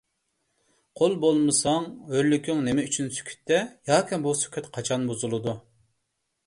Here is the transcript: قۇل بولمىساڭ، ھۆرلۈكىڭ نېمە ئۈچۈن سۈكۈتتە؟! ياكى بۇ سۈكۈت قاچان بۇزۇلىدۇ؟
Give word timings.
قۇل 1.01 1.17
بولمىساڭ، 1.25 1.85
ھۆرلۈكىڭ 2.13 2.65
نېمە 2.69 2.87
ئۈچۈن 2.89 3.13
سۈكۈتتە؟! 3.19 3.61
ياكى 3.93 4.21
بۇ 4.27 4.35
سۈكۈت 4.43 4.73
قاچان 4.79 5.09
بۇزۇلىدۇ؟ 5.13 5.59